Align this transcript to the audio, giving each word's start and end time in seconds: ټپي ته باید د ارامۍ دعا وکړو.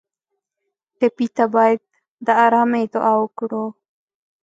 ټپي 0.99 1.27
ته 1.35 1.45
باید 1.55 1.79
د 2.25 2.27
ارامۍ 2.45 2.85
دعا 2.93 3.13
وکړو. 3.21 3.65